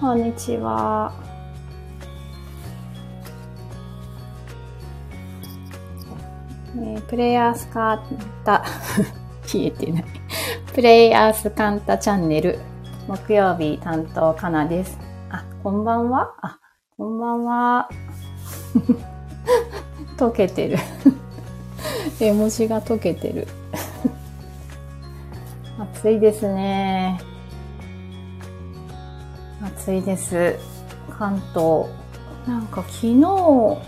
[0.00, 1.12] こんにちは。
[6.74, 8.02] えープレイヤースカン
[8.42, 8.64] タ、
[9.44, 10.04] 消えてない。
[10.72, 12.58] プレイヤースカンタチャンネル、
[13.08, 14.98] 木曜日担当かなです。
[15.28, 16.32] あ、こんばんは？
[16.40, 16.58] あ、
[16.96, 17.90] こんばんは。
[20.16, 20.78] 溶けてる。
[22.18, 23.46] 絵文字が溶けてる。
[25.94, 27.20] 暑いですね。
[29.80, 30.58] 暑いです。
[31.18, 31.86] 関東。
[32.46, 33.80] なんか昨日の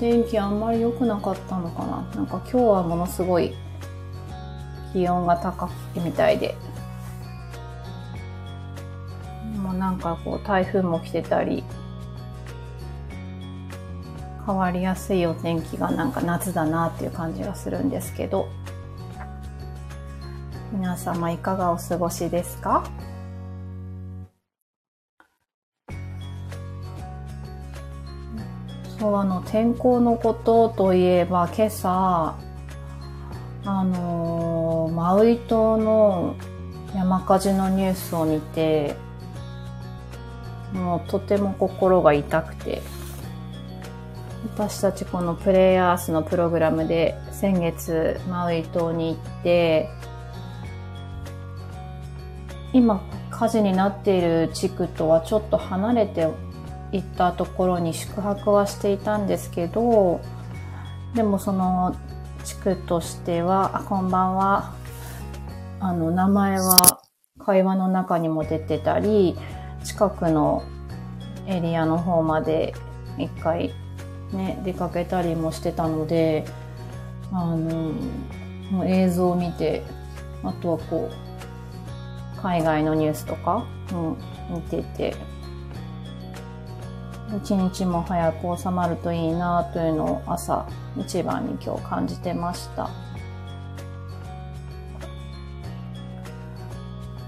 [0.00, 2.02] 天気あんまり良くなかったのかな。
[2.16, 3.54] なんか今日はものすごい
[4.92, 6.56] 気温が高いみたいで。
[9.54, 11.62] もうなんかこう台風も来てたり、
[14.44, 18.48] 変わりやすいお天気がなんか夏だなっていう感じがするんですけど、
[20.72, 22.82] 皆様いかがお過ごしですか？
[29.00, 32.36] そう、あの、天候のことといえば、今朝、
[33.64, 36.34] あのマウイ島の
[36.94, 38.94] 山火事のニュースを見て、
[40.74, 42.82] もうとても心が痛くて、
[44.54, 49.88] 私たちこのプレイヤースのプログラムで先月マウイ島に行って、
[52.74, 56.28] 今火事になっている地区とはちょっと離れて
[56.92, 60.20] 行ったところに宿泊はしていたんですけど、
[61.14, 61.96] でもその
[62.44, 64.74] 地区としては、あ、こんばんは。
[65.80, 67.00] あの、名前は
[67.38, 69.36] 会話の中にも出てたり、
[69.84, 70.62] 近くの
[71.46, 72.74] エリアの方まで
[73.18, 73.72] 一回
[74.32, 76.44] ね、出かけたりもしてたので、
[77.32, 77.94] あの、
[78.86, 79.82] 映像を見て、
[80.42, 84.16] あとはこう、海外のニュースとか、うん、
[84.54, 85.16] 見てて、
[87.36, 90.66] 一日も早く収まるといいなというのを朝
[90.98, 92.90] 一番に今日感じてました。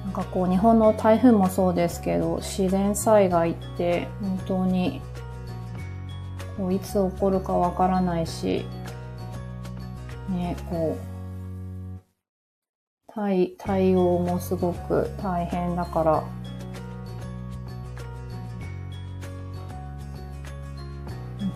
[0.04, 5.00] なんかこう日本の台風もそうですけど自然災害って本当に
[6.58, 8.66] こういつ起こるかわからないし、
[10.28, 11.12] ね、こう
[13.14, 16.24] 対対応もすごく大変だから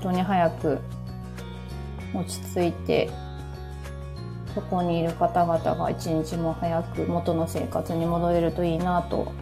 [0.07, 0.79] 当に早く
[2.15, 3.11] 落ち着いて、
[4.55, 9.33] そこにいる方々が一日も早く元の生活に戻れるといいなと、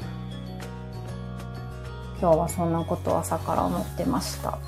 [2.19, 4.59] 今日はそんなことを朝から思ってました。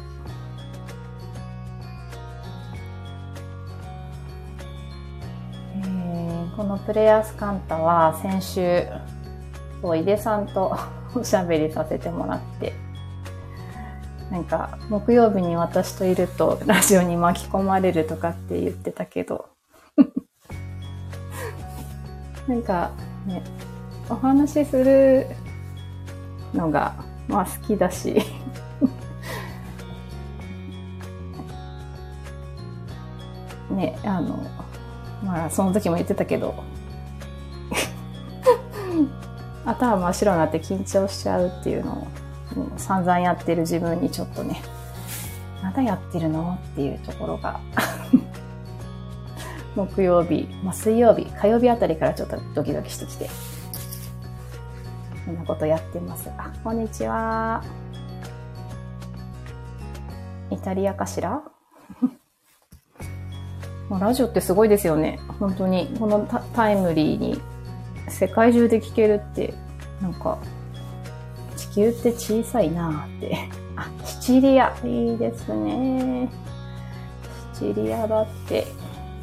[5.77, 8.87] えーこのプレイヤースカンタは先週、
[9.81, 10.77] そう井出さんと
[11.15, 12.75] おしゃべりさせてもらって、
[14.37, 19.49] なんか、木曜日に私といるとラジオに巻き込まれるとかって言ってたけど、
[22.47, 22.91] なんか
[23.25, 23.43] ね、
[24.11, 25.27] お話しする
[26.53, 26.95] のが、
[27.29, 28.13] まあ好きだし、
[33.71, 34.39] ね、あの、
[35.25, 36.63] まあその時も言ってたけど、
[39.65, 42.07] 頭真っ白になって緊張しちゃうっていうのを、
[42.77, 44.61] 散々やってる自分にちょっとね、
[45.63, 46.59] まだやってるの？
[46.73, 47.61] っていうところが、
[49.75, 53.29] 木曜日、まあ、水曜日、火曜日あたりからちょっとドキドキしてきて、
[55.27, 56.31] こんなことやってます。
[56.39, 57.63] あ、こんにちは。
[60.51, 61.41] イタリアかしら？
[63.91, 65.19] もうラジオってすごいですよね。
[65.41, 65.95] 本当に。
[65.99, 67.41] このタタイムリーに
[68.09, 69.55] 世界中で聞けるって、
[70.01, 70.39] なんか、
[71.77, 73.37] 球って小さいなぁって。
[73.77, 74.75] あ、シチリア。
[74.83, 76.31] いいですね。
[77.53, 78.67] シチリアだって、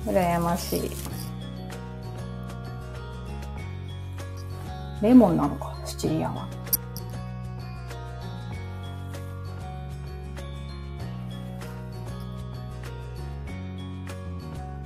[0.06, 0.92] 羨ましい。
[5.02, 6.48] レモンなのか、シチリアは。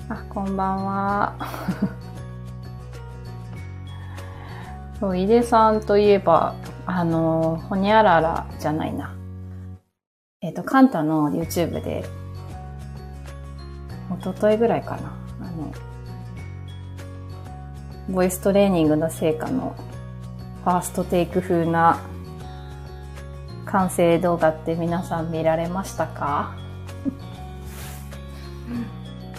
[0.07, 1.35] あ、こんばんは。
[5.01, 6.55] そう、井出さんといえば、
[6.89, 9.13] あの、ほにゃららじゃないな。
[10.41, 12.05] えっ、と、カンタの YouTube で、
[14.17, 15.11] 一昨日ぐらいかな。
[15.41, 15.73] あの、
[18.09, 19.75] ボイストレーニングの成果の
[20.63, 21.99] ファーストテイク風な
[23.65, 26.55] 完成動画って皆さん見られましたか？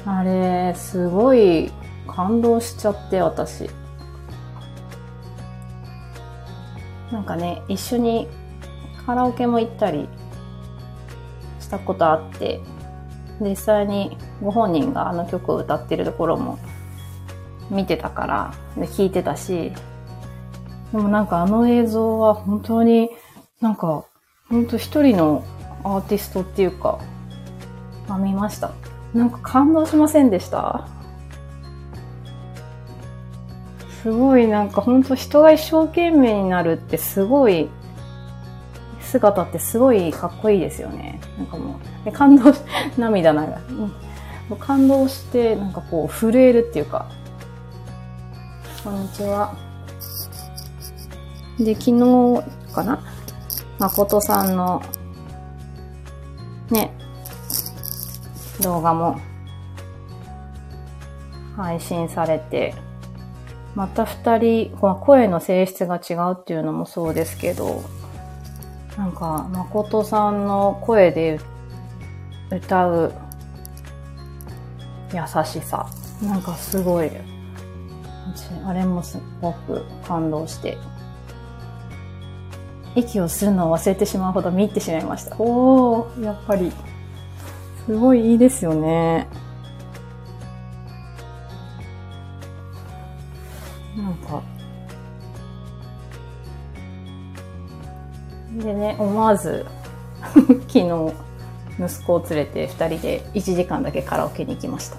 [0.04, 1.72] あれ、すごい
[2.06, 3.70] 感動しちゃって、私。
[7.12, 8.28] なんかね、一緒に
[9.06, 10.08] カラオケも行ったり
[11.60, 12.60] したことあって、
[13.40, 16.58] 実際にご本人があの曲を歌ってるところも
[17.70, 19.72] 見てたから、で聞いてたし、
[20.92, 23.10] でもなんかあの映像は本当に
[23.60, 24.04] なんか
[24.48, 25.44] 本当一人の
[25.84, 26.98] アーティストっていうか、
[28.08, 28.72] あ、見ました。
[29.14, 30.88] なんか感動しませんでした？
[34.02, 37.68] すごいなんか本当人が一生懸命になるってすごい
[39.00, 41.20] 姿ってすごいかっこいいですよね。
[41.36, 42.52] なんかもう、で感動、
[42.98, 43.60] 涙ながら、
[44.50, 47.06] うん、感動して、なんかこう、震えるっていうか。
[48.84, 49.54] こんにちは。
[51.58, 53.00] で、昨日かな？
[53.78, 54.82] 誠さんの、
[56.70, 56.92] ね、
[58.60, 59.18] 動画も
[61.56, 62.74] 配信されて、
[63.74, 67.82] また二人、声の性質が違うっていうのもそうですけど、
[68.96, 71.38] なんか、誠さんの声で
[72.50, 73.12] 歌う
[75.12, 75.86] 優しさ。
[76.22, 77.10] なんかすごい、
[78.66, 80.76] あれもすごく感動して、
[82.96, 85.36] 息をするのを忘れてしまうほど見入ってしまいました。
[85.38, 86.72] おー、やっぱり、
[87.86, 89.28] すごいいいですよね。
[98.58, 99.64] でね、思わず
[100.22, 101.12] 昨日、
[101.78, 104.96] 息子を連れて二人で1時間だけカラオケに行きました。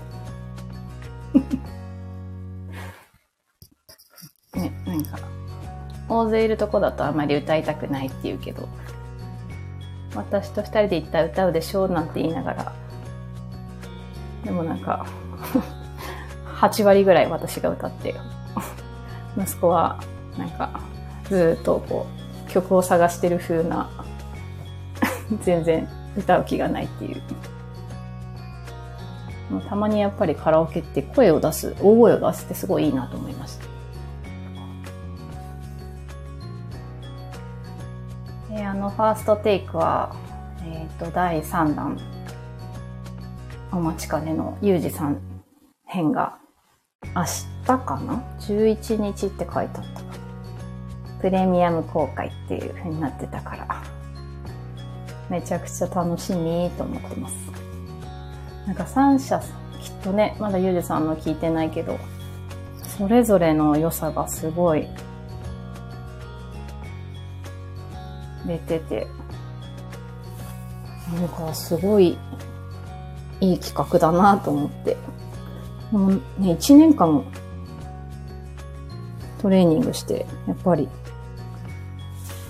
[4.58, 5.20] ね、なんか、
[6.08, 8.68] 大勢いるとこだとあまり歌いたくないって言うけど、
[10.16, 12.72] 私と二人で行ったら歌うでしょうなんて言いながら、
[14.46, 15.06] でもなんか
[16.62, 18.16] 8割ぐらい私が歌って、
[19.38, 20.00] 息子は
[20.38, 20.80] なんか
[21.26, 22.19] ずっとこう
[22.50, 23.90] 曲を探してる風な
[25.42, 25.88] 全然
[26.18, 27.22] 歌う気がないっていう。
[29.68, 33.66] たまにやっぱりカラオケって声を出す、大声を出すってすごいいいなと思いました。
[38.52, 40.16] えあの、ファーストテイクは、
[40.64, 41.98] えっ、ー、と、第3弾、
[43.72, 45.20] お待ちかねのユージさん
[45.86, 46.38] 編が、
[47.16, 47.24] 明
[47.66, 50.09] 日かな ?11 日って書いてあった。
[51.22, 53.84] プレミアム公開っていう風になってたから、
[55.30, 57.36] めちゃくちゃ楽しみと思ってます。
[58.66, 59.46] なんか3社、きっ
[60.04, 61.98] とね、まだゆうじさんの聞いてないけど、
[62.98, 64.88] それぞれの良さがすごい
[68.46, 69.08] 出てて、
[71.16, 72.18] なんかすごい
[73.42, 74.98] いい企画だなと思って。
[75.92, 77.24] もうね、1年間も
[79.42, 80.88] トレーニングして、やっぱり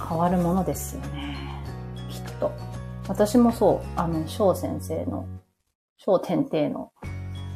[0.10, 1.38] 変わるものですよね。
[2.10, 2.52] きっと。
[3.08, 5.28] 私もそう、あの、翔先生の、
[5.98, 6.92] 翔天帝の、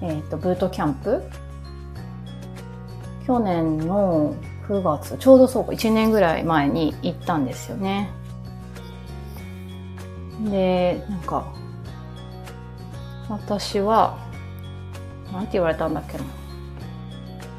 [0.01, 1.23] えっ、ー、と、ブートキャンプ
[3.25, 4.35] 去年の
[4.67, 8.09] 9月、ちょうどそうか、1年ぐらい前に行ったんですよね。
[10.51, 11.51] で、なんか、
[13.29, 14.17] 私は、
[15.31, 16.23] なんて言われたんだっけな。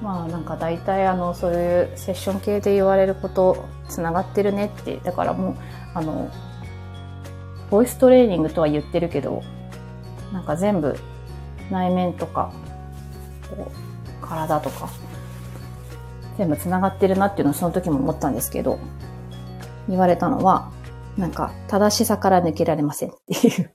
[0.03, 4.99] まあなんか大体あの、そういうセッション系で言われること、つながってるねって。
[4.99, 5.57] だからもう、
[5.95, 6.31] あの、
[7.71, 9.43] ボイストレーニングとは言ってるけど、
[10.33, 10.97] なんか全部
[11.71, 12.53] 内面とか、
[13.57, 14.89] こう、体とか、
[16.37, 18.79] 全部繋がってるなっていうのをその時も思ったんですけど、
[19.89, 20.71] 言われたのは、
[21.17, 23.71] なんか、正しさから抜けられませんっていう。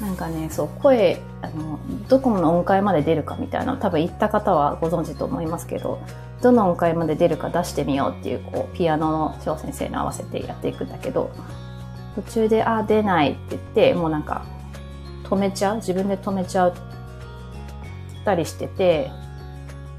[0.00, 1.78] なんかね、そう、声、あの、
[2.08, 6.00] どこの音階まで出るかみたいな多分言った方はご存知と思いますけど、
[6.42, 11.30] どの音階まで出るか出してみようっていう、こう、ピアノの翔先生に合わせてやっていくんだけど、
[12.14, 14.44] 途中で、あ、出ないって言って、もうなんか、
[15.24, 16.74] 止めちゃう自分で止めちゃう
[18.24, 19.10] たりしてて、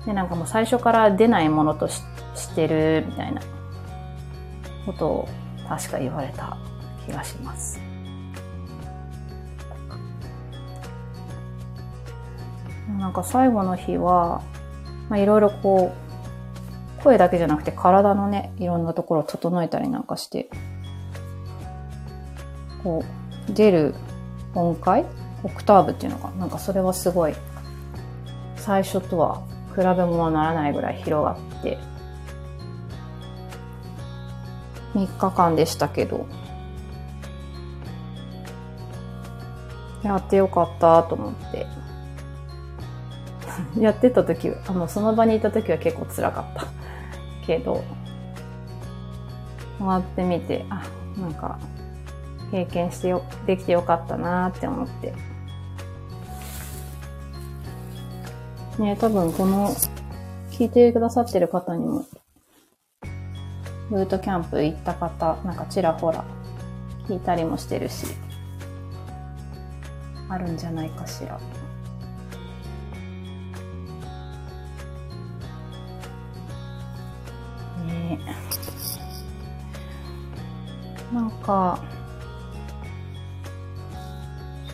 [0.05, 2.01] で、なんかもう最初から出ないものとし
[2.35, 3.41] してるみたいな
[4.85, 5.29] ことを
[5.67, 6.57] 確か言われた
[7.05, 7.79] 気がします。
[12.97, 14.41] なんか最後の日は、
[15.09, 16.10] まあ、いろいろこう、
[17.03, 20.49] 声だけじゃなくて体のね、いろんなところを整えたりなんかして、
[22.83, 23.03] こ
[23.49, 23.95] う、出る
[24.53, 25.05] 音階
[25.43, 26.45] オクターブっていうのかな？
[26.45, 27.33] んかそれはすごい、
[28.55, 29.41] 最初とは
[29.75, 31.79] 比べ物ならないぐらい広がって、
[34.93, 36.27] 3日間でしたけど、
[40.03, 41.67] やってよかったと思って。
[43.79, 46.80] やってた時、あの、その場にいた時は結構辛かった。
[47.51, 47.83] けど、
[49.77, 50.87] 終わってみて、あ、
[51.19, 51.59] なんか、
[52.49, 55.13] 経験してよ、できてよかったなって思って。
[58.79, 59.69] ね多分この、
[60.51, 62.05] 聞いてくださってる方にも、
[63.89, 66.23] ブートキャンプ行った方、なんかちらほら
[67.09, 68.05] 聞いたりもしてるし、
[70.29, 71.37] あるんじゃないかしら。
[81.13, 81.79] なんか、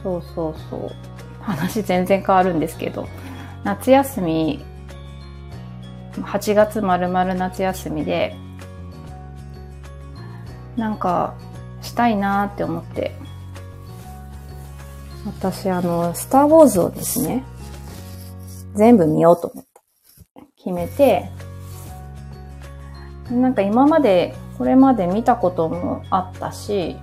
[0.03, 0.91] そうそうそう。
[1.41, 3.07] 話全然変わるんですけど、
[3.63, 4.65] 夏休み、
[6.13, 8.35] 8月まるまる夏休みで、
[10.75, 11.35] なんか、
[11.81, 13.15] したいなって思って。
[15.25, 17.43] 私、あの、スター・ウォーズをですね、
[18.75, 19.69] 全部見ようと思って。
[20.57, 21.29] 決めて、
[23.31, 26.97] なんか今まで、これまで見たこともあったし、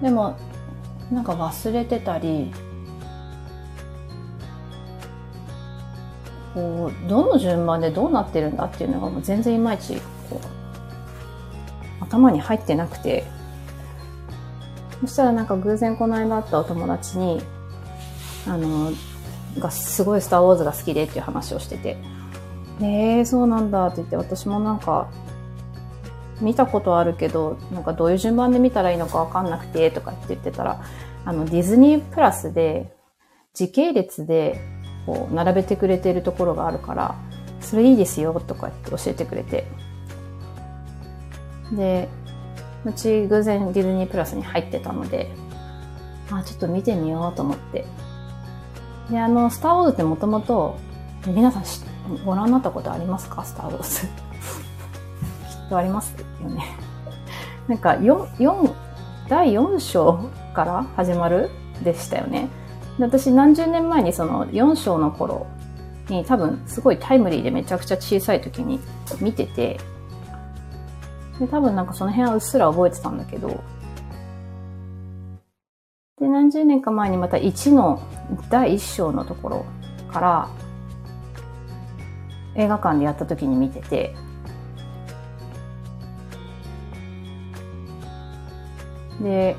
[0.00, 0.36] でも、
[1.10, 2.52] なんか忘れてたり、
[6.54, 9.96] こう、どの順番でどうなってるんだっていうのがもう全然いまいち、
[10.30, 10.40] こ
[12.00, 13.24] う、頭に入ってなくて、
[15.00, 17.40] そしたらなんか偶然この間会ったお友達に、
[18.46, 18.92] あの、
[19.58, 21.96] がすごいスターウォーズが好きでっていう話をしてて、
[22.80, 25.08] えー、そうなんだって言って私もなんか
[26.42, 30.82] 見たことあるけど、なんかどういう順番で見たらいいのかわかんなくてとかって言ってたら、
[31.24, 32.94] あのディズニープラスで
[33.54, 34.60] 時系列で
[35.06, 37.14] こう並べてくれてるところがあるから、
[37.60, 39.66] それいいですよとかって教えてくれて。
[41.72, 42.08] で、
[42.84, 45.30] うち偶然ディズニープラスに入ってたので、
[46.30, 47.86] あ、ちょっと見てみようと思って。
[49.10, 50.78] で、あの、スターウォーズってもともと、
[51.26, 51.64] 皆さん
[52.24, 53.44] ご覧になったことありますか？
[53.44, 54.08] スターウォーズ。
[55.72, 56.64] きっとありますよね。
[57.66, 58.74] なんか、4、4、
[59.28, 61.48] 第4章から始まる
[61.82, 62.48] でしたよね。
[62.98, 65.46] 私何十年前にその4章の頃
[66.10, 68.80] に多分すごいタイムリーでめちゃくちゃ小さい時に
[69.20, 69.80] 見てて、
[71.38, 73.48] で、多分なんかその辺はうっすら覚えてたんだけど、
[76.20, 78.02] で、何十年か前にまた1の
[78.50, 79.66] 第1章のところ
[80.12, 80.48] から
[82.56, 84.14] 映画館でやった時に見てて、
[89.22, 89.56] で、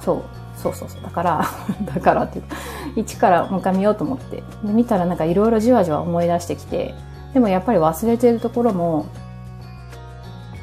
[0.00, 0.22] そう、
[0.56, 1.02] そうそうそう。
[1.02, 1.44] だから、
[1.94, 2.56] だからっていうか、
[2.96, 4.36] 一からもう一回見ようと思って。
[4.36, 6.94] で見たらなんかいろいろじわじわ思い出してきて、
[7.34, 9.06] でもやっぱり忘れてるところも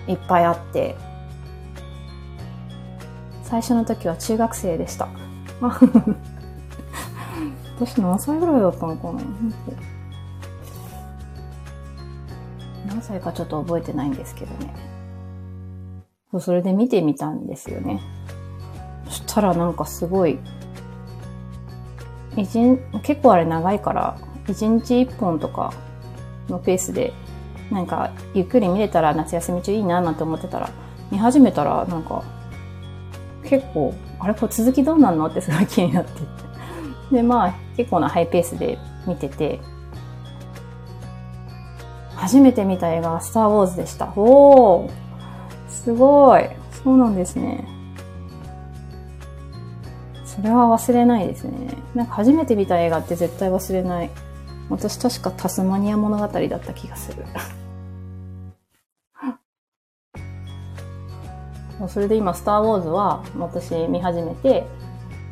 [0.08, 0.96] いっぱいあって、
[3.44, 5.08] 最初の時は中学生でした。
[7.77, 9.20] 私何歳ぐらいだったのかな
[12.88, 14.74] 何歳かちょっと覚えてないんですけどね。
[16.39, 18.01] そ、れで見てみたんですよね。
[19.06, 20.39] そしたらなんかすごい、
[22.36, 25.74] 一日、結構あれ長いから、一日一本とか
[26.50, 27.13] のペースで、
[27.72, 30.70] なんかゆっくり見れたら夏休み中いいななんて思ってたら、
[31.12, 32.24] 見始めたらなんか、
[33.44, 35.27] 結構、あれこれ続きどうなんの？
[35.27, 36.12] ってすごい気になって。
[37.12, 38.77] で、まあ結構なハイペースで
[39.08, 39.60] 見てて、
[42.15, 44.12] 初めて見た映画はスターウォーズでした。
[44.15, 45.05] おー
[45.86, 46.50] すごい
[46.84, 47.63] そうなんですね。
[50.25, 51.77] それは忘れないですね。
[51.94, 54.10] なんか初めて見た映画って絶対忘れない。
[54.72, 57.24] 私確かタスマニア物語だった気がする。
[61.88, 64.65] それで今、スター・ウォーズは私見始めて、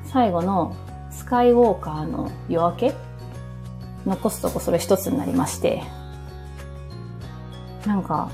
[0.05, 0.75] 最後の
[1.09, 2.93] スカイウォーカーの夜明け
[4.05, 5.81] 残すとこそれ一つになりまして、
[7.87, 8.29] なんか、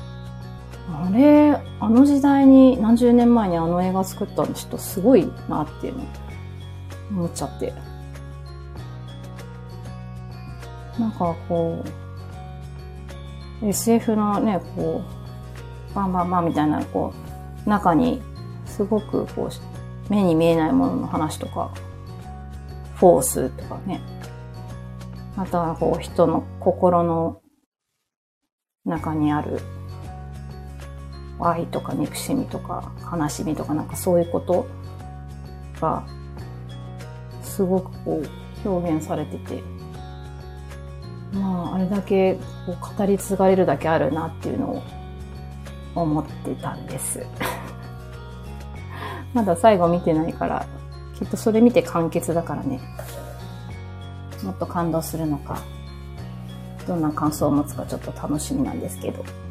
[0.91, 6.03] あれ、あの時代に何十年前にあの映画作った人すごいなっていうの
[7.11, 7.73] 思っちゃって。
[10.99, 11.83] なんかこ
[13.61, 15.01] う、SF のね、こ
[15.91, 17.13] う、バンバンバンみたいな、こ
[17.65, 18.21] う、中に
[18.65, 21.71] すごくこう、目に見えないものの話とか、
[22.95, 24.01] フォースとかね。
[25.37, 27.41] あとはこう、人の心の
[28.85, 29.61] 中にある
[31.39, 34.67] 愛とか憎しみとか悲しみとかなんかそういうこと
[35.79, 36.05] が
[37.41, 38.21] すごくこ
[38.65, 39.63] う表現されてて
[41.33, 44.83] まああれだけこう語り継がれるだけあるなっていうのを
[45.95, 47.25] 思ってたんです
[49.33, 50.65] まだ最後見てないから
[51.17, 52.79] きっとそれ見て完結だからね
[54.43, 55.59] もっと感動するのか
[56.87, 59.48] どんな感想を持つかちょっと楽しみなんですけど。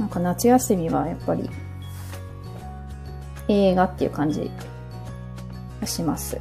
[0.00, 1.48] なんか夏休みはやっぱり
[3.48, 4.50] 映画っていう感じ
[5.80, 6.40] がします。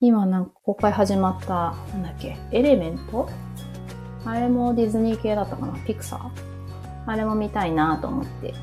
[0.00, 3.28] 今なんか公開始まった、なんだっけ、エレメント？
[4.24, 5.78] あれもディズニー系だったかな？
[5.86, 6.30] ピクサー
[7.06, 8.52] あれも見たいなと思って。
[8.52, 8.56] ち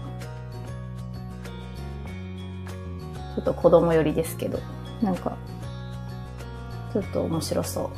[3.37, 4.59] ょっと子供寄りですけど、
[5.01, 5.37] なんか、
[6.91, 7.91] ちょっと面白そ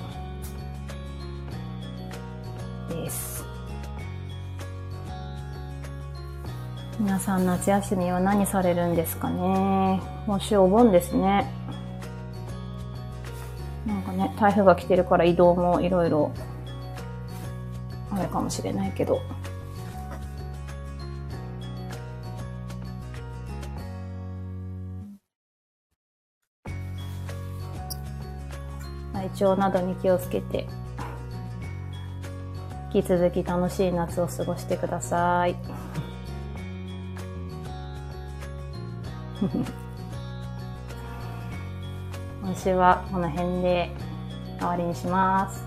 [2.89, 3.43] うです。
[6.99, 10.01] 皆さん夏休みは何されるんですかね？
[10.27, 11.51] もしお盆ですね。
[13.85, 16.31] なんかね、台風が来てるから移動もいろいろ
[18.11, 19.19] あれかもしれないけど。
[29.13, 30.67] 体調などに気をつけて、
[32.93, 35.55] 引き続き楽しい夏を過ごしてください。
[42.41, 43.91] 今週はこの辺で
[44.57, 45.65] 終わりにします。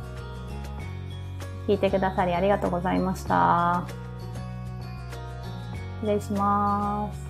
[1.66, 3.85] 聞いてくださりありがとうございました。
[6.00, 7.26] 失礼します。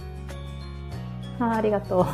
[1.43, 2.07] あありがとう。